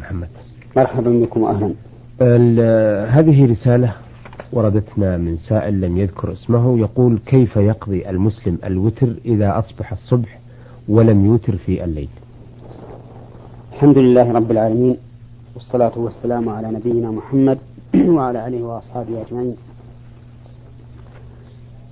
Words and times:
محمد. 0.00 0.28
مرحبا 0.76 1.10
بكم 1.10 1.40
وأهلا. 1.42 1.74
هذه 3.20 3.46
رسالة 3.50 3.94
وردتنا 4.52 5.16
من 5.16 5.38
سائل 5.38 5.80
لم 5.80 5.98
يذكر 5.98 6.32
اسمه 6.32 6.78
يقول 6.78 7.18
كيف 7.26 7.56
يقضي 7.56 8.10
المسلم 8.10 8.58
الوتر 8.64 9.14
إذا 9.24 9.58
أصبح 9.58 9.92
الصبح 9.92 10.38
ولم 10.88 11.26
يوتر 11.26 11.56
في 11.56 11.84
الليل؟ 11.84 12.08
الحمد 13.72 13.98
لله 13.98 14.32
رب 14.32 14.50
العالمين 14.50 14.96
والصلاة 15.54 15.92
والسلام 15.96 16.48
على 16.48 16.68
نبينا 16.70 17.10
محمد 17.10 17.58
وعلى 18.16 18.46
آله 18.46 18.62
وأصحابه 18.62 19.22
أجمعين. 19.26 19.56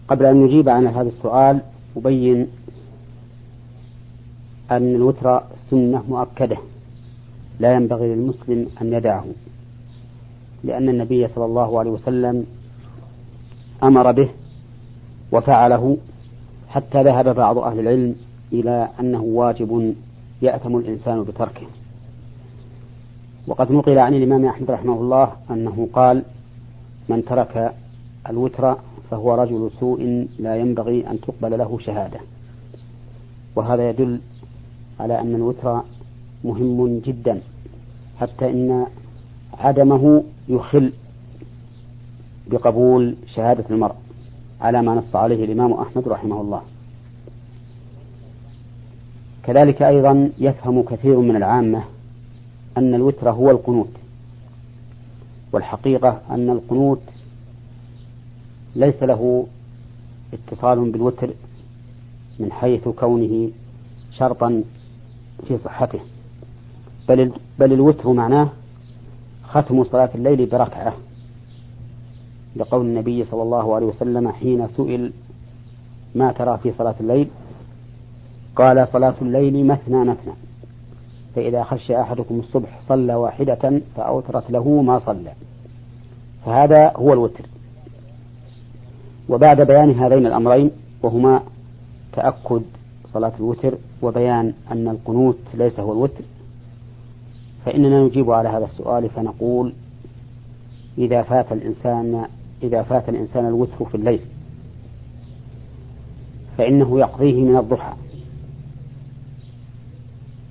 قبل 0.08 0.26
أن 0.26 0.36
نجيب 0.44 0.68
عن 0.68 0.86
هذا 0.86 1.08
السؤال 1.08 1.60
أبين 1.96 2.46
أن 4.70 4.94
الوتر 4.94 5.42
سنة 5.70 6.02
مؤكدة. 6.08 6.56
لا 7.60 7.74
ينبغي 7.74 8.14
للمسلم 8.14 8.66
أن 8.82 8.92
يدعه 8.92 9.24
لأن 10.64 10.88
النبي 10.88 11.28
صلى 11.28 11.44
الله 11.44 11.78
عليه 11.78 11.90
وسلم 11.90 12.46
أمر 13.82 14.12
به 14.12 14.28
وفعله 15.32 15.96
حتى 16.68 17.02
ذهب 17.02 17.34
بعض 17.34 17.58
أهل 17.58 17.80
العلم 17.80 18.14
إلى 18.52 18.88
أنه 19.00 19.22
واجب 19.22 19.94
يأثم 20.42 20.76
الإنسان 20.76 21.22
بتركه. 21.22 21.66
وقد 23.46 23.72
نقل 23.72 23.98
عن 23.98 24.14
الإمام 24.14 24.44
أحمد 24.44 24.70
رحمه 24.70 24.94
الله 25.00 25.32
أنه 25.50 25.88
قال 25.92 26.22
من 27.08 27.24
ترك 27.24 27.74
الوتر 28.30 28.76
فهو 29.10 29.34
رجل 29.34 29.70
سوء 29.80 30.28
لا 30.38 30.56
ينبغي 30.56 31.10
أن 31.10 31.20
تقبل 31.20 31.58
له 31.58 31.78
شهادة 31.78 32.20
وهذا 33.56 33.90
يدل 33.90 34.20
على 35.00 35.20
أن 35.20 35.34
الوتر 35.34 35.82
مهم 36.44 36.98
جدا. 36.98 37.40
حتى 38.20 38.50
إن 38.50 38.86
عدمه 39.58 40.24
يخل 40.48 40.92
بقبول 42.50 43.16
شهادة 43.34 43.64
المرء 43.70 43.94
على 44.60 44.82
ما 44.82 44.94
نص 44.94 45.16
عليه 45.16 45.44
الإمام 45.44 45.72
أحمد 45.72 46.08
رحمه 46.08 46.40
الله. 46.40 46.62
كذلك 49.42 49.82
أيضا 49.82 50.30
يفهم 50.38 50.82
كثير 50.82 51.18
من 51.20 51.36
العامة 51.36 51.84
أن 52.76 52.94
الوتر 52.94 53.30
هو 53.30 53.50
القنوت 53.50 53.90
والحقيقة 55.52 56.20
أن 56.30 56.50
القنوت 56.50 57.00
ليس 58.76 59.02
له 59.02 59.46
اتصال 60.32 60.90
بالوتر 60.90 61.30
من 62.38 62.52
حيث 62.52 62.88
كونه 62.88 63.50
شرطا 64.12 64.62
في 65.48 65.58
صحته. 65.58 66.00
بل 67.08 67.32
بل 67.58 67.72
الوتر 67.72 68.12
معناه 68.12 68.48
ختم 69.48 69.84
صلاة 69.84 70.10
الليل 70.14 70.46
بركعة 70.46 70.94
لقول 72.56 72.86
النبي 72.86 73.24
صلى 73.24 73.42
الله 73.42 73.74
عليه 73.74 73.86
وسلم 73.86 74.28
حين 74.28 74.68
سئل 74.68 75.12
ما 76.14 76.32
ترى 76.32 76.58
في 76.62 76.72
صلاة 76.72 76.94
الليل؟ 77.00 77.28
قال 78.56 78.88
صلاة 78.88 79.14
الليل 79.22 79.66
مثنى 79.66 80.04
مثنى 80.04 80.32
فإذا 81.36 81.62
خشي 81.62 82.00
أحدكم 82.00 82.38
الصبح 82.40 82.80
صلى 82.88 83.14
واحدة 83.14 83.80
فأوترت 83.96 84.50
له 84.50 84.82
ما 84.82 84.98
صلى 84.98 85.32
فهذا 86.46 86.92
هو 86.96 87.12
الوتر. 87.12 87.44
وبعد 89.28 89.60
بيان 89.60 89.90
هذين 89.90 90.26
الأمرين 90.26 90.70
وهما 91.02 91.42
تأكد 92.12 92.62
صلاة 93.06 93.32
الوتر 93.40 93.74
وبيان 94.02 94.52
أن 94.72 94.88
القنوت 94.88 95.38
ليس 95.54 95.80
هو 95.80 95.92
الوتر 95.92 96.24
فإننا 97.64 98.00
نجيب 98.00 98.30
على 98.30 98.48
هذا 98.48 98.64
السؤال 98.64 99.10
فنقول 99.10 99.72
إذا 100.98 101.22
فات 101.22 101.52
الإنسان 101.52 102.26
إذا 102.62 102.82
فات 102.82 103.08
الإنسان 103.08 103.46
الوتر 103.46 103.84
في 103.84 103.94
الليل 103.94 104.20
فإنه 106.58 107.00
يقضيه 107.00 107.44
من 107.44 107.56
الضحى 107.56 107.92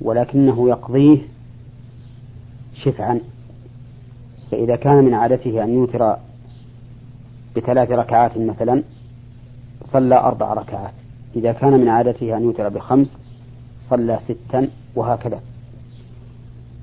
ولكنه 0.01 0.69
يقضيه 0.69 1.17
شفعا 2.73 3.21
فإذا 4.51 4.75
كان 4.75 5.03
من 5.03 5.13
عادته 5.13 5.63
أن 5.63 5.73
يوتر 5.73 6.15
بثلاث 7.55 7.91
ركعات 7.91 8.37
مثلا 8.37 8.83
صلى 9.83 10.15
أربع 10.15 10.53
ركعات 10.53 10.93
إذا 11.35 11.51
كان 11.51 11.79
من 11.79 11.87
عادته 11.87 12.37
أن 12.37 12.43
يوتر 12.43 12.69
بخمس 12.69 13.17
صلى 13.89 14.19
ستا 14.27 14.69
وهكذا. 14.95 15.41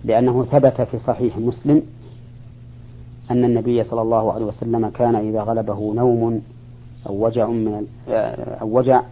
لأنه 0.05 0.45
ثبت 0.45 0.81
في 0.81 0.99
صحيح 0.99 1.39
مسلم 1.39 1.83
أن 3.31 3.45
النبي 3.45 3.85
صلى 3.85 4.03
الله 4.03 4.33
عليه 4.33 4.45
وسلم 4.45 4.89
كان 4.89 5.15
إذا 5.15 5.43
غلبه 5.43 5.95
نوم 5.95 6.43
أو 7.07 7.25
وجع 7.27 7.47
من 7.47 7.87
أو 8.61 8.79
وجع 8.79 9.03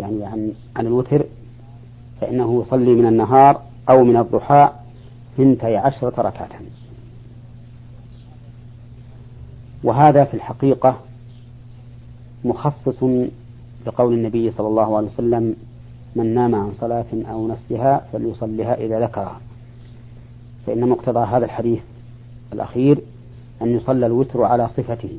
يعني 0.00 0.24
عن 0.24 0.52
عن 0.76 0.86
الوتر 0.86 1.24
فإنه 2.20 2.62
يصلي 2.62 2.94
من 2.94 3.06
النهار 3.06 3.62
أو 3.88 4.04
من 4.04 4.16
الضحى 4.16 4.70
ثنتي 5.36 5.76
عشرة 5.76 6.22
ركعة. 6.22 6.48
وهذا 9.84 10.24
في 10.24 10.34
الحقيقة 10.34 10.96
مخصص 12.44 13.02
لقول 13.86 14.14
النبي 14.14 14.50
صلى 14.50 14.68
الله 14.68 14.96
عليه 14.96 15.06
وسلم 15.06 15.56
من 16.16 16.34
نام 16.34 16.54
عن 16.54 16.72
صلاة 16.72 17.06
أو 17.30 17.48
نسيها 17.48 18.06
فليصلها 18.12 18.74
إذا 18.74 19.00
ذكرها. 19.00 19.40
فإن 20.66 20.88
مقتضى 20.88 21.26
هذا 21.26 21.44
الحديث 21.44 21.82
الأخير 22.52 23.00
أن 23.62 23.76
يصلى 23.76 24.06
الوتر 24.06 24.42
على 24.42 24.68
صفته. 24.68 25.18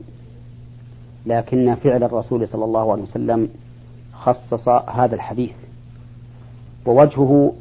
لكن 1.25 1.75
فعل 1.75 2.03
الرسول 2.03 2.47
صلى 2.47 2.65
الله 2.65 2.91
عليه 2.91 3.03
وسلم 3.03 3.49
خصص 4.13 4.69
هذا 4.69 5.15
الحديث. 5.15 5.53
ووجهه 6.85 7.53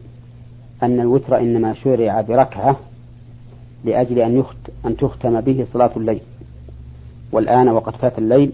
أن 0.82 1.00
الوتر 1.00 1.38
إنما 1.38 1.74
شرع 1.74 2.20
بركعة 2.20 2.76
لأجل 3.84 4.18
أن, 4.18 4.36
يخت 4.38 4.70
أن 4.86 4.96
تختم 4.96 5.40
به 5.40 5.64
صلاة 5.72 5.90
الليل. 5.96 6.20
والآن 7.32 7.68
وقد 7.68 7.96
فات 7.96 8.18
الليل 8.18 8.52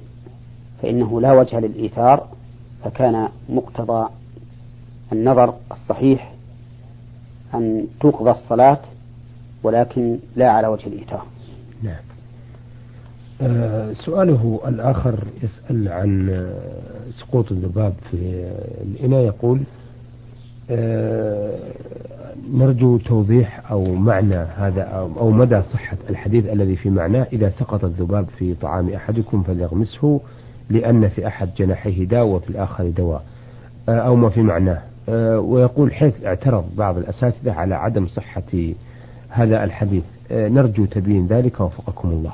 فإنه 0.82 1.20
لا 1.20 1.32
وجه 1.32 1.60
للإيثار 1.60 2.26
فكان 2.84 3.28
مقتضى 3.48 4.08
النظر 5.12 5.54
الصحيح 5.72 6.32
أن 7.54 7.86
تقضى 8.00 8.30
الصلاة 8.30 8.78
ولكن 9.62 10.18
لا 10.36 10.50
على 10.50 10.66
وجه 10.66 10.86
الإيثار 10.86 11.24
نعم. 11.82 11.96
آه 13.42 13.92
سؤاله 13.92 14.60
الآخر 14.68 15.18
يسأل 15.42 15.88
عن 15.88 16.28
آه، 16.30 17.10
سقوط 17.10 17.52
الذباب 17.52 17.94
في 18.10 18.50
الإناء. 18.82 19.20
يقول 19.20 19.60
آه 20.70 21.58
نرجو 22.52 22.98
توضيح 22.98 23.70
أو 23.70 23.94
معنى 23.94 24.36
هذا 24.36 24.82
أو 25.18 25.30
مدى 25.30 25.62
صحة 25.62 25.96
الحديث 26.10 26.46
الذي 26.46 26.76
في 26.76 26.90
معناه. 26.90 27.26
إذا 27.32 27.50
سقط 27.50 27.84
الذباب 27.84 28.26
في 28.38 28.54
طعام 28.54 28.88
أحدكم 28.88 29.42
فليغمسه 29.42 30.20
لأن 30.70 31.08
في 31.08 31.26
أحد 31.26 31.54
جناحيه 31.56 32.04
داء 32.04 32.26
وفي 32.26 32.50
الآخر 32.50 32.88
دواء. 32.88 33.22
آه، 33.88 33.98
أو 33.98 34.16
ما 34.16 34.28
في 34.28 34.42
معناه. 34.42 34.82
آه، 35.08 35.40
ويقول 35.40 35.94
حيث 35.94 36.24
اعترض 36.24 36.64
بعض 36.76 36.98
الأساتذة 36.98 37.52
على 37.52 37.74
عدم 37.74 38.06
صحة 38.06 38.72
هذا 39.28 39.64
الحديث. 39.64 40.04
آه، 40.30 40.48
نرجو 40.48 40.84
تبيين 40.84 41.26
ذلك 41.26 41.60
وفقكم 41.60 42.10
الله. 42.10 42.32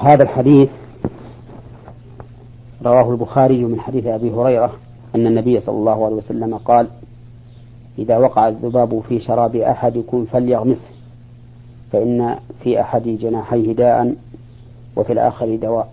هذا 0.00 0.22
الحديث 0.22 0.70
رواه 2.84 3.10
البخاري 3.10 3.64
من 3.64 3.80
حديث 3.80 4.06
أبي 4.06 4.30
هريرة 4.30 4.72
أن 5.14 5.26
النبي 5.26 5.60
صلى 5.60 5.76
الله 5.76 6.04
عليه 6.04 6.16
وسلم 6.16 6.56
قال 6.56 6.88
إذا 7.98 8.18
وقع 8.18 8.48
الذباب 8.48 9.00
في 9.08 9.20
شراب 9.20 9.56
أحدكم 9.56 10.24
فليغمسه 10.24 10.88
فإن 11.92 12.36
في 12.62 12.80
أحد 12.80 13.02
جناحيه 13.02 13.72
داء 13.72 14.14
وفي 14.96 15.12
الآخر 15.12 15.56
دواء. 15.56 15.92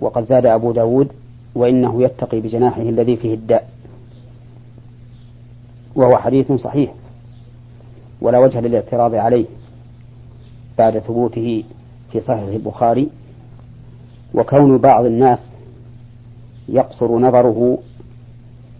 وقد 0.00 0.24
زاد 0.24 0.46
أبو 0.46 0.72
داود 0.72 1.12
وإنه 1.54 2.02
يتقي 2.02 2.40
بجناحه 2.40 2.82
الذي 2.82 3.16
فيه 3.16 3.34
الداء. 3.34 3.68
وهو 5.96 6.16
حديث 6.16 6.52
صحيح. 6.52 6.94
ولا 8.20 8.38
وجه 8.38 8.60
للاعتراض 8.60 9.14
عليه 9.14 9.46
بعد 10.78 10.98
ثبوته 10.98 11.64
في 12.12 12.20
صحيح 12.20 12.48
البخاري. 12.48 13.08
وكون 14.34 14.78
بعض 14.78 15.04
الناس 15.04 15.38
يقصر 16.68 17.18
نظره 17.18 17.78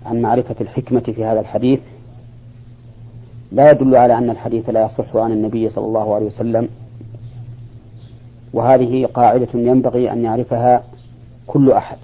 عن 0.07 0.23
معرفة 0.23 0.55
الحكمة 0.61 1.01
في 1.01 1.25
هذا 1.25 1.41
الحديث 1.41 1.81
لا 3.53 3.71
يدل 3.71 3.97
على 3.97 4.19
أن 4.19 4.31
الحديث 4.31 4.71
لا 4.71 4.85
يصح 4.85 5.17
عن 5.17 5.33
النبي 5.33 5.71
صلى 5.71 5.85
الله 5.85 6.15
عليه 6.15 6.27
وسلم. 6.27 6.69
وهذه 8.53 9.07
قاعدة 9.07 9.49
ينبغي 9.55 10.13
أن 10.13 10.25
يعرفها 10.25 10.83
كل 11.47 11.73
أحد. 11.73 11.97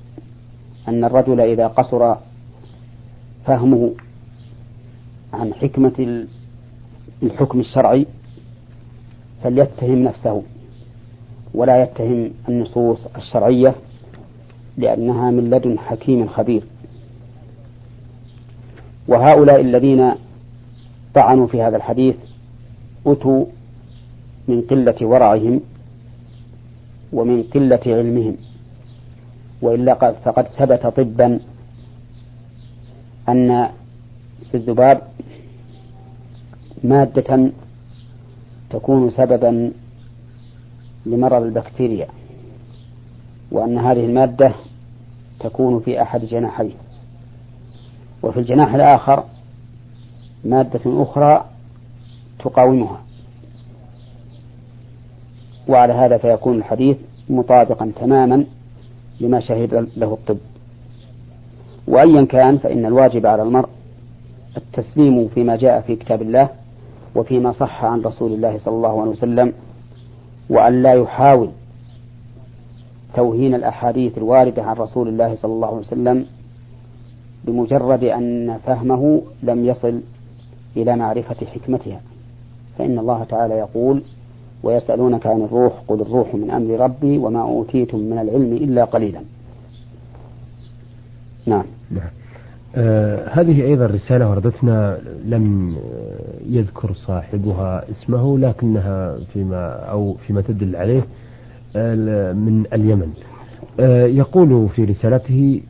أن 0.88 1.04
الرجل 1.04 1.40
إذا 1.40 1.66
قصر 1.66 2.14
فهمه 3.46 3.90
عن 5.32 5.54
حكمة 5.54 6.26
الحكم 7.22 7.60
الشرعي 7.60 8.06
فليتهم 9.42 9.98
نفسه 9.98 10.42
ولا 11.54 11.82
يتهم 11.82 12.30
النصوص 12.48 13.06
الشرعية 13.16 13.74
لأنها 14.76 15.30
من 15.30 15.50
لدن 15.50 15.78
حكيم 15.78 16.28
خبير. 16.28 16.62
وهؤلاء 19.08 19.60
الذين 19.60 20.12
طعنوا 21.14 21.46
في 21.46 21.62
هذا 21.62 21.76
الحديث 21.76 22.16
أتوا 23.06 23.44
من 24.48 24.62
قلة 24.62 24.96
ورعهم 25.02 25.60
ومن 27.12 27.42
قلة 27.42 27.80
علمهم. 27.86 28.36
وإلا 29.62 29.94
فقد 30.12 30.46
ثبت 30.58 30.86
طبا 30.86 31.40
أن 33.28 33.68
في 34.50 34.56
الذباب 34.56 35.09
مادة 36.84 37.50
تكون 38.70 39.10
سببا 39.10 39.72
لمرض 41.06 41.42
البكتيريا 41.42 42.08
وأن 43.52 43.78
هذه 43.78 44.04
المادة 44.04 44.52
تكون 45.40 45.80
في 45.80 46.02
أحد 46.02 46.24
جناحيه. 46.24 46.72
وفي 48.22 48.40
الجناح 48.40 48.74
الآخر 48.74 49.24
مادة 50.44 50.80
أخرى 50.86 51.44
تقاومها. 52.38 53.00
وعلى 55.68 55.92
هذا 55.92 56.18
فيكون 56.18 56.56
الحديث 56.58 56.96
مطابقا 57.30 57.92
تماما 58.00 58.44
لما 59.20 59.40
شهد 59.40 59.88
له 59.96 60.12
الطب. 60.12 60.38
وأيا 61.88 62.24
كان 62.24 62.58
فإن 62.58 62.86
الواجب 62.86 63.26
على 63.26 63.42
المرء 63.42 63.68
التسليم 64.56 65.28
فيما 65.28 65.56
جاء 65.56 65.80
في 65.80 65.96
كتاب 65.96 66.22
الله 66.22 66.48
وفيما 67.14 67.52
صح 67.52 67.84
عن 67.84 68.00
رسول 68.00 68.32
الله 68.32 68.58
صلى 68.58 68.74
الله 68.74 69.00
عليه 69.00 69.10
وسلم 69.10 69.52
وأن 70.50 70.82
لا 70.82 70.92
يحاول 70.92 71.50
توهين 73.14 73.54
الأحاديث 73.54 74.18
الواردة 74.18 74.62
عن 74.62 74.76
رسول 74.76 75.08
الله 75.08 75.36
صلى 75.36 75.52
الله 75.52 75.68
عليه 75.68 75.78
وسلم 75.78 76.26
بمجرد 77.44 78.04
أن 78.04 78.58
فهمه 78.66 79.22
لم 79.42 79.64
يصل 79.64 80.00
إلى 80.76 80.96
معرفة 80.96 81.46
حكمتها. 81.46 82.00
فإن 82.78 82.98
الله 82.98 83.24
تعالى 83.24 83.54
يقول 83.54 84.02
ويسألونك 84.62 85.26
عن 85.26 85.42
الروح 85.42 85.72
قل 85.88 86.00
الروح 86.00 86.34
من 86.34 86.50
أمر 86.50 86.80
ربي 86.80 87.18
وما 87.18 87.42
أوتيتم 87.42 87.98
من 87.98 88.18
العلم 88.18 88.52
إلا 88.52 88.84
قليلا. 88.84 89.20
نعم. 91.46 91.64
نعم. 91.90 92.19
هذه 93.32 93.62
أيضا 93.62 93.86
رسالة 93.86 94.30
وردتنا 94.30 94.98
لم 95.24 95.76
يذكر 96.46 96.92
صاحبها 96.92 97.90
اسمه 97.90 98.38
لكنها 98.38 99.18
فيما 99.32 99.66
أو 99.72 100.14
فيما 100.26 100.40
تدل 100.40 100.76
عليه 100.76 101.02
آه 101.76 102.32
من 102.32 102.64
اليمن. 102.72 103.12
آه 103.80 104.06
يقول 104.06 104.68
في 104.68 104.84
رسالته 104.84 105.60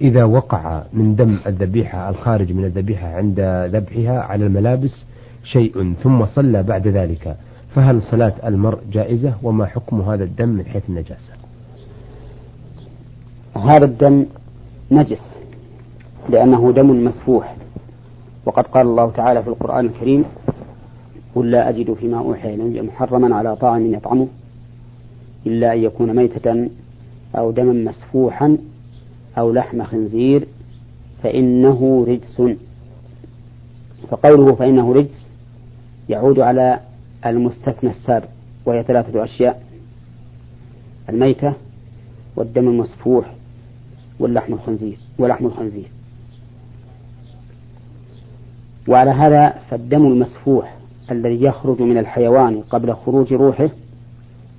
إذا 0.00 0.24
وقع 0.24 0.82
من 0.92 1.16
دم 1.16 1.38
الذبيحة 1.46 2.08
الخارج 2.10 2.52
من 2.52 2.64
الذبيحة 2.64 3.08
عند 3.08 3.40
ذبحها 3.72 4.18
على 4.20 4.46
الملابس 4.46 5.04
شيء 5.44 5.94
ثم 6.02 6.26
صلى 6.26 6.62
بعد 6.62 6.88
ذلك 6.88 7.36
فهل 7.74 8.02
صلاة 8.02 8.32
المرء 8.44 8.78
جائزة؟ 8.92 9.34
وما 9.42 9.66
حكم 9.66 10.00
هذا 10.00 10.24
الدم 10.24 10.48
من 10.48 10.64
حيث 10.66 10.82
النجاسة؟ 10.88 11.32
هذا 13.56 13.84
الدم 13.84 14.26
نجس. 14.90 15.33
لأنه 16.28 16.72
دم 16.72 17.04
مسفوح. 17.04 17.56
وقد 18.46 18.66
قال 18.66 18.86
الله 18.86 19.10
تعالى 19.10 19.42
في 19.42 19.48
القرآن 19.48 19.86
الكريم 19.86 20.24
قل 21.34 21.50
لا 21.50 21.68
أجد 21.68 21.94
فيما 21.94 22.18
أوحي 22.18 22.54
إلي 22.54 22.82
محرما 22.82 23.36
على 23.36 23.56
طاعم 23.56 23.94
يطعمه 23.94 24.26
إلا 25.46 25.72
أن 25.72 25.78
يكون 25.78 26.16
ميتة 26.16 26.68
أو 27.36 27.50
دما 27.50 27.90
مسفوحا 27.90 28.58
أو 29.38 29.52
لحم 29.52 29.82
خنزير 29.84 30.46
فإنه 31.22 32.04
رجس. 32.08 32.56
فقوله 34.10 34.54
فإنه 34.54 34.92
رجس 34.92 35.24
يعود 36.08 36.38
على 36.38 36.80
المستثنى 37.26 37.90
السابق 37.90 38.28
وهي 38.66 38.82
ثلاثة 38.82 39.24
أشياء 39.24 39.62
الميتة 41.08 41.52
والدم 42.36 42.68
المسفوح 42.68 43.34
واللحم 44.20 44.52
الخنزير 44.52 44.98
ولحم 45.18 45.46
الخنزير. 45.46 45.88
وعلى 48.88 49.10
هذا 49.10 49.54
فالدم 49.70 50.06
المسفوح 50.06 50.76
الذي 51.10 51.42
يخرج 51.42 51.82
من 51.82 51.98
الحيوان 51.98 52.60
قبل 52.60 52.94
خروج 52.94 53.32
روحه 53.32 53.70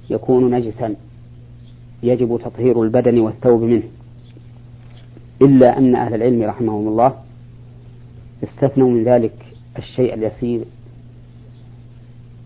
يكون 0.10 0.56
نجسا 0.56 0.96
يجب 2.04 2.40
تطهير 2.44 2.84
البدن 2.84 3.20
والثوب 3.20 3.62
منه. 3.62 3.84
إلا 5.42 5.78
أن 5.78 5.96
أهل 5.96 6.14
العلم 6.14 6.44
رحمهم 6.44 6.88
الله 6.88 7.14
استثنوا 8.44 8.90
من 8.90 9.04
ذلك 9.04 9.56
الشيء 9.78 10.14
اليسير 10.14 10.66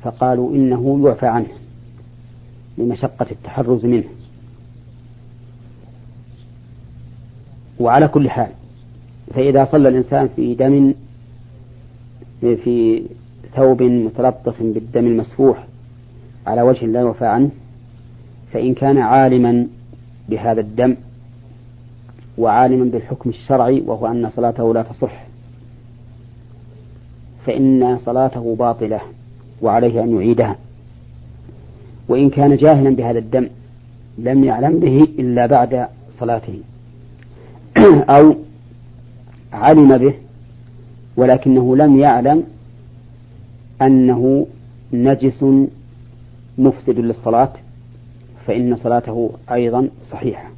فقالوا 0.03 0.55
إنه 0.55 1.07
يعفى 1.07 1.27
عنه 1.27 1.47
لمشقة 2.77 3.31
التحرز 3.31 3.85
منه. 3.85 4.07
وعلى 7.79 8.07
كل 8.07 8.29
حال 8.29 8.51
فإذا 9.33 9.65
صلى 9.71 9.89
الإنسان 9.89 10.29
في 10.35 10.55
دم 10.55 10.93
في 12.41 13.03
ثوب 13.55 13.83
متلطف 13.83 14.61
بالدم 14.61 15.05
المسفوح 15.07 15.67
على 16.47 16.61
وجه 16.61 16.85
لا 16.85 16.99
يعفى 17.01 17.25
عنه 17.25 17.49
فإن 18.53 18.73
كان 18.73 18.97
عالما 18.97 19.67
بهذا 20.29 20.61
الدم 20.61 20.95
وعالما 22.37 22.85
بالحكم 22.85 23.29
الشرعي 23.29 23.81
وهو 23.81 24.07
أن 24.07 24.29
صلاته 24.29 24.73
لا 24.73 24.81
تصح 24.83 25.25
فإن 27.45 27.97
صلاته 27.97 28.55
باطلة 28.55 29.01
وعليه 29.61 30.03
أن 30.03 30.15
يعيدها. 30.15 30.55
وإن 32.09 32.29
كان 32.29 32.55
جاهلا 32.55 32.89
بهذا 32.89 33.19
الدم 33.19 33.47
لم 34.17 34.43
يعلم 34.43 34.79
به 34.79 35.07
إلا 35.19 35.45
بعد 35.45 35.87
صلاته 36.11 36.59
أو 38.09 38.35
علم 39.53 39.97
به 39.97 40.13
ولكنه 41.17 41.75
لم 41.75 41.99
يعلم 41.99 42.43
أنه 43.81 44.47
نجس 44.93 45.45
مفسد 46.57 46.99
للصلاة 46.99 47.53
فإن 48.45 48.75
صلاته 48.75 49.31
أيضا 49.51 49.89
صحيحة. 50.11 50.49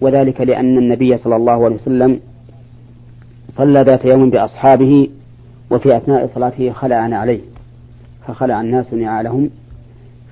وذلك 0.00 0.40
لأن 0.40 0.78
النبي 0.78 1.18
صلى 1.18 1.36
الله 1.36 1.64
عليه 1.64 1.74
وسلم 1.74 2.20
صلى 3.48 3.82
ذات 3.82 4.04
يوم 4.04 4.30
بأصحابه 4.30 5.08
وفي 5.70 5.96
أثناء 5.96 6.26
صلاته 6.26 6.70
خلع 6.72 6.96
عليه 6.96 7.40
فخلع 8.26 8.60
الناس 8.60 8.94
نعالهم. 8.94 9.50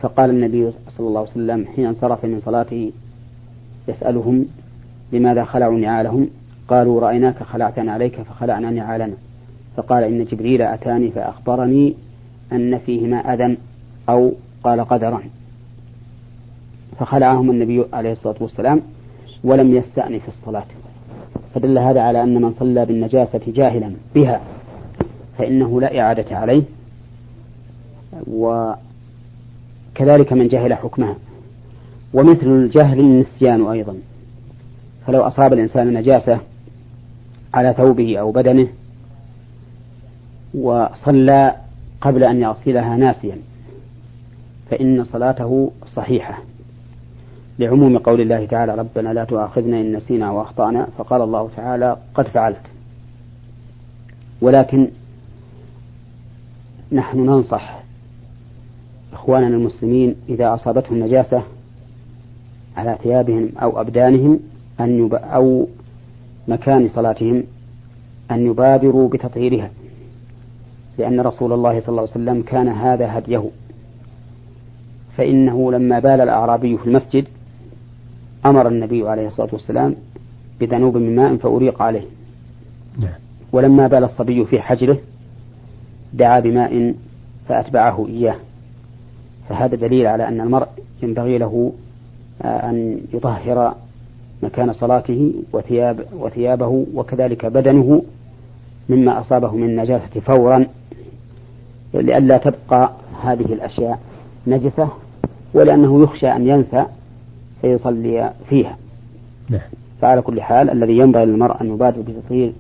فقال 0.00 0.30
النبي 0.30 0.72
صلى 0.88 1.08
الله 1.08 1.20
عليه 1.20 1.30
وسلم 1.30 1.66
حين 1.76 1.87
انصرف 1.87 2.25
من 2.25 2.40
صلاته 2.40 2.92
يسألهم 3.88 4.46
لماذا 5.12 5.44
خلعوا 5.44 5.78
نعالهم؟ 5.78 6.28
قالوا 6.70 7.00
رأيناك 7.00 7.42
خلعتنا 7.42 7.92
عليك 7.92 8.22
فخلعنا 8.22 8.70
نعالنا. 8.70 9.14
فقال 9.76 10.04
إن 10.04 10.24
جبريل 10.24 10.62
أتاني 10.62 11.10
فأخبرني 11.10 11.94
أن 12.52 12.78
فيهما 12.78 13.34
أذى 13.34 13.56
أو 14.08 14.32
قال 14.64 14.80
قدرا. 14.80 15.22
فخلعهم 16.98 17.50
النبي 17.50 17.84
عليه 17.92 18.12
الصلاة 18.12 18.36
والسلام 18.40 18.80
ولم 19.44 19.74
يستأنف 19.74 20.28
الصلاة. 20.28 20.66
فدل 21.54 21.78
هذا 21.78 22.00
على 22.00 22.22
أن 22.22 22.42
من 22.42 22.52
صلى 22.52 22.86
بالنجاسة 22.86 23.40
جاهلا 23.46 23.92
بها 24.14 24.40
فإنه 25.38 25.80
لا 25.80 26.00
إعادة 26.00 26.36
عليه. 26.36 26.62
وكذلك 28.30 28.72
من 30.32 30.48
جهل 30.48 30.74
حكمها. 30.74 31.16
ومثل 32.14 32.46
الجهل 32.46 33.00
النسيان 33.00 33.66
أيضا. 33.66 33.96
فلو 35.06 35.20
أصاب 35.20 35.52
الإنسان 35.52 35.94
نجاسة 35.94 36.38
على 37.54 37.75
ثوبه 37.76 38.19
أو 38.19 38.33
بدنه 38.33 38.69
وصلى 40.54 41.54
قبل 42.00 42.25
أن 42.25 42.42
يغسلها 42.42 42.97
ناسيا 42.97 43.37
فإن 44.71 45.04
صلاته 45.04 45.71
صحيحة 45.87 46.38
لعموم 47.59 47.99
قول 47.99 48.21
الله 48.21 48.47
تعالى 48.47 48.75
ربنا 48.75 49.12
لا 49.12 49.25
تؤاخذنا 49.25 49.80
إن 49.80 49.97
نسينا 49.97 50.30
وأخطأنا 50.30 50.87
فقال 50.99 51.23
الله 51.23 51.50
تعالى 51.57 51.97
قد 52.14 52.26
فعلت 52.26 52.62
ولكن 54.40 54.88
نحن 56.92 57.19
ننصح 57.19 57.80
إخواننا 59.12 59.57
المسلمين 59.57 60.14
إذا 60.28 60.54
أصابتهم 60.54 60.99
نجاسة 60.99 61.42
على 62.76 62.99
ثيابهم 63.02 63.49
أو 63.62 63.80
أبدانهم 63.80 64.40
أن. 64.80 65.11
أو 65.12 65.66
مكان 66.50 66.88
صلاتهم 66.88 67.45
أن 68.30 68.47
يبادروا 68.47 69.09
بتطهيرها 69.09 69.71
لأن 70.99 71.21
رسول 71.21 71.52
الله 71.52 71.80
صلى 71.80 71.88
الله 71.88 72.00
عليه 72.00 72.11
وسلم 72.11 72.42
كان 72.42 72.69
هذا 72.69 73.19
هديه. 73.19 73.45
فإنه 75.16 75.73
لما 75.73 75.99
بال 75.99 76.21
الأعرابي 76.21 76.78
في 76.78 76.87
المسجد 76.87 77.25
أمر 78.47 78.69
النبي 78.69 79.09
عليه 79.09 79.26
الصلاة 79.26 79.49
والسلام 79.52 79.97
بذنوب 80.61 80.97
من 80.97 81.16
ماء 81.16 81.37
فأريق 81.37 81.83
عليه. 81.83 82.04
نعم. 82.99 83.12
ولما 83.52 83.87
بال 83.87 84.04
الصبي 84.04 84.45
في 84.45 84.61
حجره 84.61 84.99
دعا 86.12 86.40
بماء 86.40 86.95
فأتبعه 87.49 88.07
إياه. 88.09 88.37
فهذا 89.49 89.76
دليل 89.76 90.07
على 90.07 90.28
أن 90.28 90.40
المرء 90.40 90.69
ينبغي 91.02 91.38
له 91.38 91.73
آه، 92.42 92.71
أن 92.71 93.00
يطهر 93.14 93.75
مكان 94.42 94.73
صلاته 94.73 95.35
وثياب 95.52 96.04
وثيابه 96.12 96.87
وكذلك 96.94 97.47
بدنه 97.47 98.02
مما 98.88 99.20
أصابه 99.20 99.56
من 99.56 99.64
النجاسة 99.64 100.20
فورا 100.20 100.66
لئلا 101.94 102.37
تبقى 102.38 102.90
هذه 103.23 103.52
الأشياء 103.52 103.99
نجسة 104.47 104.88
ولأنه 105.54 106.02
يخشى 106.02 106.28
أن 106.28 106.49
ينسى 106.49 106.87
فيصلي 107.61 108.32
فيها. 108.49 108.76
نعم. 109.49 109.61
فعلى 110.00 110.23
كل 110.23 110.42
حال 110.42 110.70
الذي 110.70 110.99
ينبغي 110.99 111.25
للمرء 111.25 111.61
أن 111.61 111.75
يبادر 111.75 112.00
بتطهير 112.00 112.52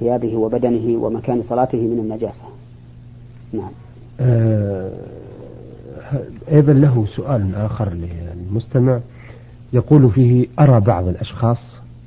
ثيابه 0.00 0.36
وبدنه 0.36 1.02
ومكان 1.02 1.42
صلاته 1.42 1.78
من 1.78 1.98
النجاسة. 1.98 2.42
نعم. 3.52 3.70
آه 4.20 4.90
أيضا 6.52 6.72
له 6.72 7.06
سؤال 7.16 7.54
آخر 7.54 7.92
للمستمع. 7.92 9.00
يقول 9.72 10.10
فيه 10.10 10.46
أرى 10.60 10.80
بعض 10.80 11.08
الأشخاص 11.08 11.58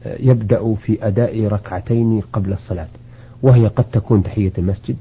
آه، 0.06 0.18
يبدأ 0.20 0.75
في 0.75 1.08
أداء 1.08 1.48
ركعتين 1.48 2.22
قبل 2.34 2.53
الصلاة 2.53 2.88
وهي 3.44 3.68
قد 3.68 3.84
تكون 3.84 4.24
تحية 4.24 4.51
المسجد 4.58 4.96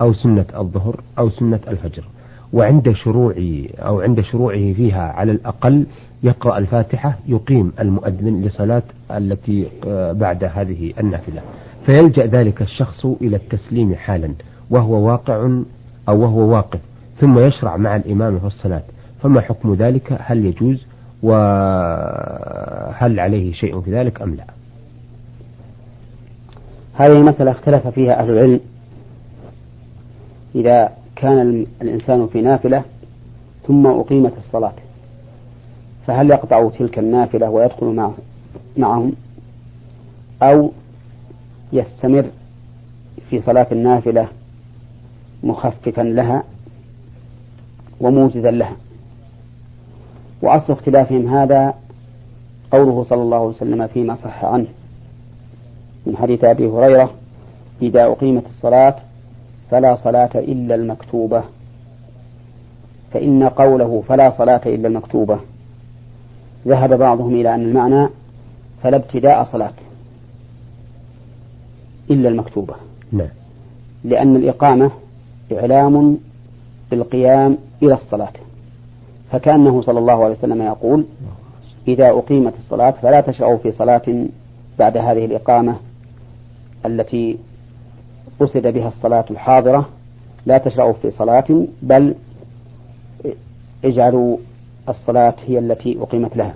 أو 0.00 0.12
سنة 0.12 0.46
الظهر 0.56 1.00
أو 1.18 1.30
سنة 1.30 1.60
الفجر 1.68 2.04
وعند 2.52 2.92
شروع 2.92 3.34
أو 3.78 4.00
عند 4.00 4.20
شروعه 4.20 4.72
فيها 4.72 5.12
على 5.12 5.32
الأقل 5.32 5.86
يقرأ 6.22 6.58
الفاتحة 6.58 7.18
يقيم 7.28 7.72
المؤذن 7.80 8.42
لصلاة 8.42 8.82
التي 9.10 9.66
آه، 9.86 10.12
بعد 10.12 10.44
هذه 10.44 10.92
النافلة. 11.00 11.42
فيلجأ 11.86 12.26
ذلك 12.26 12.62
الشخص 12.62 13.06
إلى 13.06 13.36
التسليم 13.36 13.94
حالا 13.94 14.30
وهو 14.70 15.08
واقع 15.08 15.50
أو 16.08 16.20
وهو 16.20 16.40
واقف 16.40 16.80
ثم 17.20 17.38
يشرع 17.38 17.76
مع 17.76 17.96
الإمام 17.96 18.38
في 18.38 18.46
الصلاة. 18.46 18.82
فما 19.22 19.40
حكم 19.40 19.74
ذلك؟ 19.74 20.18
هل 20.20 20.46
يجوز؟ 20.46 20.84
وهل 21.26 23.20
عليه 23.20 23.52
شيء 23.52 23.80
في 23.80 23.92
ذلك 23.92 24.22
أم 24.22 24.34
لا؟ 24.34 24.44
هذه 26.94 27.12
المسألة 27.12 27.50
اختلف 27.50 27.86
فيها 27.86 28.20
أهل 28.20 28.30
العلم. 28.30 28.60
إذا 30.54 30.92
كان 31.16 31.66
الإنسان 31.82 32.26
في 32.26 32.40
نافلة 32.40 32.82
ثم 33.66 33.86
أقيمت 33.86 34.38
الصلاة 34.38 34.72
فهل 36.06 36.30
يقطع 36.30 36.68
تلك 36.68 36.98
النافلة 36.98 37.50
ويدخل 37.50 37.86
مع 37.86 38.10
معهم؟ 38.76 39.12
أو 40.42 40.72
يستمر 41.72 42.26
في 43.30 43.40
صلاة 43.40 43.66
النافلة 43.72 44.28
مخففا 45.42 46.02
لها 46.02 46.44
وموجزا 48.00 48.50
لها؟ 48.50 48.76
وأصل 50.42 50.72
اختلافهم 50.72 51.28
هذا 51.28 51.74
قوله 52.70 53.04
صلى 53.04 53.22
الله 53.22 53.36
عليه 53.36 53.48
وسلم 53.48 53.86
فيما 53.86 54.14
صح 54.14 54.44
عنه. 54.44 54.66
من 56.06 56.16
حديث 56.16 56.44
أبي 56.44 56.66
هريرة 56.66 57.10
إذا 57.82 58.04
أقيمت 58.04 58.46
الصلاة 58.46 58.94
فلا 59.70 59.96
صلاة 59.96 60.30
إلا 60.34 60.74
المكتوبة. 60.74 61.42
فإن 63.12 63.42
قوله 63.42 64.02
فلا 64.08 64.30
صلاة 64.30 64.60
إلا 64.66 64.88
المكتوبة 64.88 65.38
ذهب 66.66 66.98
بعضهم 66.98 67.34
إلى 67.34 67.54
أن 67.54 67.62
المعنى 67.62 68.08
فلا 68.82 68.96
ابتداء 68.96 69.44
صلاة 69.44 69.72
إلا 72.10 72.28
المكتوبة. 72.28 72.74
نعم. 73.12 73.28
لأن 74.04 74.36
الإقامة 74.36 74.90
إعلام 75.52 76.18
بالقيام 76.90 77.58
إلى 77.82 77.94
الصلاة. 77.94 78.32
فكأنه 79.32 79.82
صلى 79.82 79.98
الله 79.98 80.24
عليه 80.24 80.34
وسلم 80.34 80.62
يقول 80.62 81.06
إذا 81.88 82.10
أقيمت 82.10 82.54
الصلاة 82.58 82.90
فلا 82.90 83.20
تشرعوا 83.20 83.58
في 83.58 83.72
صلاة 83.72 84.26
بعد 84.78 84.96
هذه 84.96 85.24
الإقامة 85.24 85.76
التي 86.86 87.38
قصد 88.40 88.66
بها 88.66 88.88
الصلاة 88.88 89.24
الحاضرة 89.30 89.88
لا 90.46 90.58
تشرعوا 90.58 90.92
في 90.92 91.10
صلاة 91.10 91.66
بل 91.82 92.14
اجعلوا 93.84 94.36
الصلاة 94.88 95.34
هي 95.46 95.58
التي 95.58 95.98
أقيمت 96.02 96.36
لها. 96.36 96.54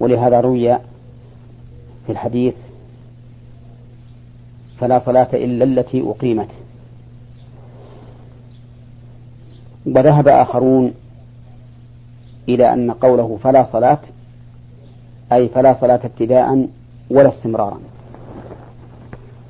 ولهذا 0.00 0.40
روي 0.40 0.74
في 2.06 2.12
الحديث 2.12 2.54
فلا 4.78 4.98
صلاة 4.98 5.28
إلا 5.32 5.64
التي 5.64 6.02
أقيمت. 6.10 6.48
وذهب 9.86 10.28
آخرون 10.28 10.94
إلى 12.48 12.72
أن 12.72 12.90
قوله 12.90 13.38
فلا 13.42 13.64
صلاة 13.64 13.98
أي 15.32 15.48
فلا 15.48 15.74
صلاة 15.80 16.00
ابتداء 16.04 16.68
ولا 17.10 17.28
استمرارا. 17.28 17.78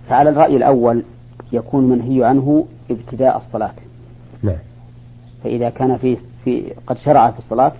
فعلى 0.09 0.31
الرأي 0.31 0.57
الأول 0.57 1.03
يكون 1.53 1.89
منهي 1.89 2.25
عنه 2.25 2.67
ابتداء 2.91 3.37
الصلاة. 3.37 3.75
نعم. 4.43 4.59
فإذا 5.45 5.71
كان 5.71 5.97
في, 5.97 6.17
في 6.45 6.73
قد 6.87 6.97
شرع 6.99 7.31
في 7.31 7.39
الصلاة 7.39 7.73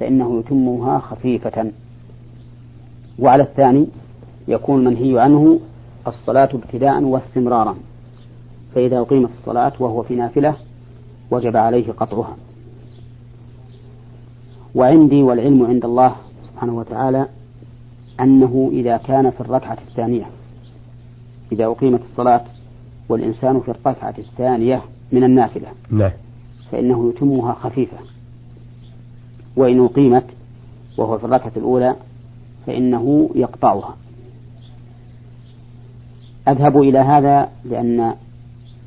فإنه 0.00 0.38
يتمها 0.38 0.98
خفيفة. 0.98 1.70
وعلى 3.18 3.42
الثاني 3.42 3.86
يكون 4.48 4.84
منهي 4.84 5.20
عنه 5.20 5.60
الصلاة 6.06 6.48
ابتداء 6.54 7.02
واستمرارا. 7.02 7.76
فإذا 8.74 8.98
أقيمت 8.98 9.30
الصلاة 9.38 9.72
وهو 9.80 10.02
في 10.02 10.14
نافلة 10.16 10.56
وجب 11.30 11.56
عليه 11.56 11.92
قطعها. 11.92 12.36
وعندي 14.74 15.22
والعلم 15.22 15.66
عند 15.66 15.84
الله 15.84 16.16
سبحانه 16.52 16.76
وتعالى 16.76 17.26
أنه 18.20 18.70
إذا 18.72 18.96
كان 18.96 19.30
في 19.30 19.40
الركعة 19.40 19.78
الثانية 19.88 20.26
إذا 21.52 21.66
أقيمت 21.66 22.00
الصلاة 22.02 22.44
والإنسان 23.08 23.60
في 23.60 23.70
الركعة 23.70 24.14
الثانية 24.18 24.82
من 25.12 25.24
النافلة 25.24 25.68
نعم. 25.90 26.10
فإنه 26.72 27.08
يتمها 27.08 27.52
خفيفة. 27.52 27.96
وإن 29.56 29.84
أقيمت 29.84 30.24
وهو 30.98 31.18
في 31.18 31.24
الركعة 31.24 31.52
الأولى 31.56 31.96
فإنه 32.66 33.30
يقطعها. 33.34 33.96
أذهب 36.48 36.82
إلى 36.82 36.98
هذا 36.98 37.48
لأن 37.64 38.14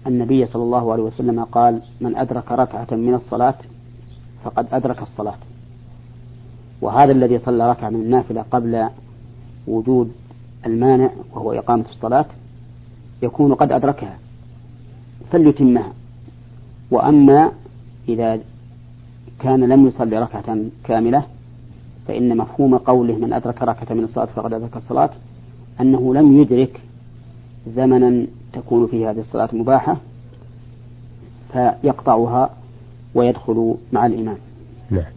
النبي 0.08 0.46
صلى 0.46 0.64
الله 0.64 0.92
عليه 0.92 1.04
وسلم 1.04 1.44
قال 1.44 1.82
من 2.02 2.16
أدرك 2.16 2.52
ركعة 2.52 2.88
من 2.92 3.14
الصلاة 3.14 3.56
فقد 4.44 4.68
أدرك 4.72 5.02
الصلاة. 5.02 5.38
وهذا 6.82 7.12
الذي 7.12 7.40
صلى 7.40 7.70
ركعة 7.72 7.90
من 7.90 8.02
النافلة 8.02 8.46
قبل 8.52 8.90
وجود 9.68 10.12
المانع 10.66 11.10
وهو 11.34 11.52
إقامة 11.52 11.86
الصلاة 11.90 12.26
يكون 13.22 13.54
قد 13.54 13.72
أدركها 13.72 14.18
فليتمها. 15.32 15.94
وأما 16.92 17.52
إذا 18.10 18.40
كان 19.40 19.64
لم 19.64 19.88
يصلي 19.88 20.20
ركعة 20.20 20.58
كاملة 20.84 21.24
فإن 22.08 22.38
مفهوم 22.38 22.78
قوله 22.78 23.16
من 23.16 23.34
أدرك 23.34 23.62
ركعة 23.62 23.96
من 23.96 24.04
الصلاة 24.04 24.26
فقد 24.26 24.54
أدرك 24.54 24.78
الصلاة 24.78 25.10
أنه 25.82 26.14
لم 26.14 26.42
يدرك 26.42 26.82
زمنا 27.68 28.28
تكون 28.54 28.88
فيه 28.88 29.10
هذه 29.10 29.20
الصلاة 29.20 29.50
مباحة 29.54 29.98
فيقطعها 31.54 32.50
ويدخل 33.16 33.76
مع 33.94 34.06
الإمام. 34.06 34.38
نعم. 34.90 35.12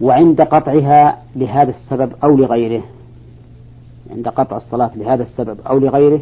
وعند 0.00 0.40
قطعها 0.40 1.22
لهذا 1.36 1.70
السبب 1.70 2.12
أو 2.24 2.36
لغيره 2.36 2.82
عند 4.10 4.28
قطع 4.28 4.56
الصلاة 4.56 4.90
لهذا 4.96 5.22
السبب 5.22 5.60
أو 5.66 5.78
لغيره 5.78 6.20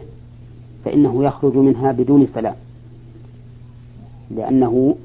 فإنه 0.84 1.24
يخرج 1.24 1.56
منها 1.56 1.92
بدون 1.92 2.26
سلام. 2.26 2.54
لأنه 4.30 4.96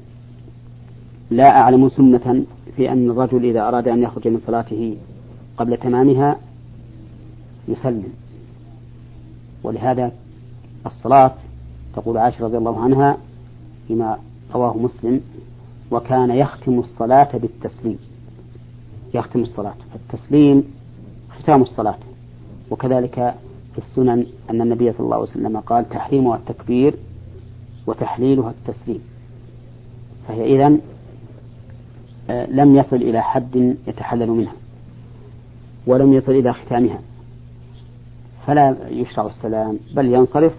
لا 1.30 1.60
أعلم 1.60 1.88
سنة 1.88 2.44
في 2.76 2.92
أن 2.92 3.10
الرجل 3.10 3.44
إذا 3.44 3.68
أراد 3.68 3.88
أن 3.88 4.02
يخرج 4.02 4.28
من 4.28 4.38
صلاته 4.38 4.96
قبل 5.56 5.76
تمامها 5.76 6.36
يسلم. 7.68 8.12
ولهذا 9.62 10.12
الصلاة 10.86 11.34
تقول 11.96 12.18
عائشة 12.18 12.44
رضي 12.44 12.58
الله 12.58 12.80
عنها 12.80 13.16
فيما 13.88 14.18
رواه 14.54 14.76
مسلم 14.78 15.20
وكان 15.90 16.30
يختم 16.30 16.78
الصلاة 16.78 17.36
بالتسليم. 17.38 17.98
يختم 19.14 19.40
الصلاة. 19.40 19.74
فالتسليم 19.92 20.64
ختام 21.38 21.62
الصلاة. 21.62 21.98
وكذلك 22.70 23.34
في 23.72 23.78
السنن 23.78 24.26
أن 24.50 24.62
النبي 24.62 24.92
صلى 24.92 25.00
الله 25.00 25.16
عليه 25.16 25.30
وسلم 25.30 25.60
قال 25.60 25.88
تحريمها 25.88 26.36
التكبير 26.36 26.94
وتحليلها 27.86 28.50
التسليم. 28.50 29.00
فهي 30.28 30.56
إذن 30.56 30.80
آه، 32.30 32.46
لم 32.46 32.76
يصل 32.76 32.96
إلى 32.96 33.22
حد 33.22 33.76
يتحلل 33.86 34.30
منها 34.30 34.52
ولم 35.86 36.12
يصل 36.12 36.32
إلى 36.32 36.52
ختامها. 36.52 37.00
فلا 38.46 38.76
يشرع 38.88 39.26
السلام 39.26 39.78
بل 39.94 40.06
ينصرف 40.06 40.52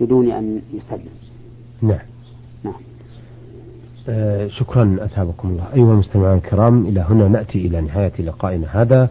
بدون 0.00 0.30
أن 0.30 0.60
يسلم 0.74 1.10
نعم. 1.82 1.98
نعم. 2.64 2.74
آه 4.08 4.46
شكرا 4.48 4.96
أثابكم 5.00 5.48
الله. 5.48 5.64
أيها 5.74 5.92
المستمعون 5.92 6.36
الكرام 6.38 6.86
إلى 6.86 7.00
هنا 7.00 7.28
نأتي 7.28 7.66
إلى 7.66 7.80
نهاية 7.80 8.12
لقائنا 8.18 8.66
هذا 8.82 9.08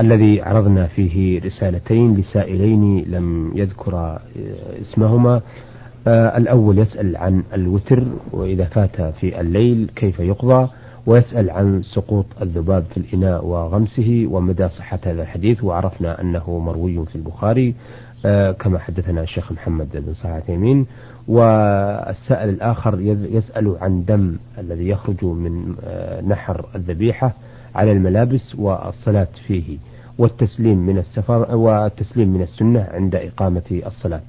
الذي 0.00 0.42
عرضنا 0.42 0.86
فيه 0.86 1.40
رسالتين 1.40 2.16
لسائلين 2.16 3.04
لم 3.08 3.52
يذكر 3.54 3.96
آه، 3.96 4.20
اسمهما. 4.80 5.40
آه 6.06 6.38
الأول 6.38 6.78
يسأل 6.78 7.16
عن 7.16 7.42
الوتر 7.54 8.04
وإذا 8.32 8.64
فات 8.64 9.00
في 9.00 9.40
الليل 9.40 9.90
كيف 9.96 10.20
يقضى؟ 10.20 10.68
ويسأل 11.06 11.50
عن 11.50 11.82
سقوط 11.82 12.26
الذباب 12.42 12.84
في 12.84 12.96
الإناء 12.96 13.46
وغمسه 13.46 14.26
ومدى 14.30 14.68
صحة 14.68 14.98
هذا 15.04 15.22
الحديث 15.22 15.64
وعرفنا 15.64 16.20
أنه 16.20 16.58
مروي 16.58 17.06
في 17.06 17.16
البخاري. 17.16 17.74
كما 18.58 18.78
حدثنا 18.78 19.22
الشيخ 19.22 19.52
محمد 19.52 19.88
بن 19.94 20.14
صالح 20.14 20.34
عثيمين 20.34 20.86
والسائل 21.28 22.48
الآخر 22.48 23.00
يسأل 23.30 23.76
عن 23.80 24.04
دم 24.04 24.36
الذي 24.58 24.88
يخرج 24.88 25.24
من 25.24 25.74
آه 25.84 26.20
نحر 26.20 26.66
الذبيحة 26.74 27.32
على 27.74 27.92
الملابس 27.92 28.54
والصلاة 28.58 29.28
فيه 29.46 29.78
والتسليم 30.18 30.78
من 30.86 30.98
السفر 30.98 31.56
والتسليم 31.56 32.28
من 32.28 32.42
السنة 32.42 32.88
عند 32.90 33.14
إقامة 33.14 33.82
الصلاة. 33.86 34.20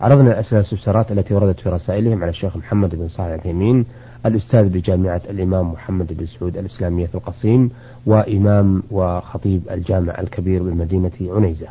عرضنا 0.00 0.30
الأسئلة 0.32 0.54
والاستفسارات 0.58 1.12
التي 1.12 1.34
وردت 1.34 1.60
في 1.60 1.68
رسائلهم 1.68 2.22
على 2.22 2.30
الشيخ 2.30 2.56
محمد 2.56 2.94
بن 2.94 3.08
صالح 3.08 3.26
العثيمين 3.32 3.84
الأستاذ 4.26 4.68
بجامعة 4.68 5.22
الإمام 5.30 5.72
محمد 5.72 6.12
بن 6.12 6.26
سعود 6.26 6.56
الإسلامية 6.56 7.06
في 7.06 7.14
القصيم 7.14 7.70
وإمام 8.06 8.82
وخطيب 8.90 9.62
الجامع 9.70 10.20
الكبير 10.20 10.62
بمدينة 10.62 11.10
عنيزة 11.20 11.66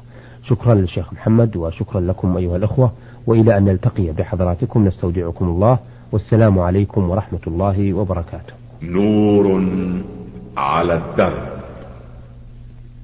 شكرا 0.49 0.73
للشيخ 0.73 1.13
محمد 1.13 1.57
وشكرا 1.57 2.01
لكم 2.01 2.37
أيها 2.37 2.57
الأخوة 2.57 2.93
وإلى 3.27 3.57
أن 3.57 3.65
نلتقي 3.65 4.11
بحضراتكم 4.11 4.85
نستودعكم 4.87 5.45
الله 5.45 5.79
والسلام 6.11 6.59
عليكم 6.59 7.09
ورحمة 7.09 7.39
الله 7.47 7.93
وبركاته. 7.93 8.53
نور 8.81 9.65
على 10.57 10.93
الدرب. 10.93 11.47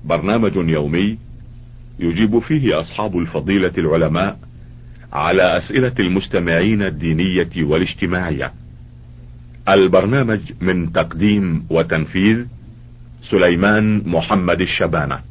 برنامج 0.05 0.55
يومي 0.55 1.17
يجيب 1.99 2.39
فيه 2.39 2.79
أصحاب 2.79 3.17
الفضيلة 3.17 3.71
العلماء 3.77 4.37
على 5.13 5.57
أسئلة 5.57 5.93
المستمعين 5.99 6.81
الدينية 6.81 7.63
والاجتماعية. 7.63 8.51
البرنامج 9.69 10.39
من 10.61 10.91
تقديم 10.93 11.65
وتنفيذ 11.69 12.45
سليمان 13.29 14.03
محمد 14.05 14.61
الشبانة. 14.61 15.28